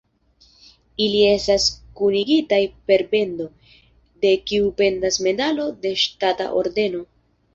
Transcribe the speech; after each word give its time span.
Ili 1.07 1.19
estas 1.31 1.65
kunigitaj 1.99 2.59
per 2.91 3.03
bendo, 3.11 3.47
de 4.25 4.31
kiu 4.51 4.73
pendas 4.81 5.19
medalo 5.29 5.67
de 5.87 5.95
ŝtata 6.05 6.49
ordeno. 6.63 7.07